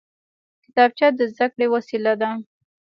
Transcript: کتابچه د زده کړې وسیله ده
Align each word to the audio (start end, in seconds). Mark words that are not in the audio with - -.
کتابچه 0.63 1.07
د 1.17 1.19
زده 1.33 1.45
کړې 1.53 1.67
وسیله 1.73 2.13
ده 2.21 2.29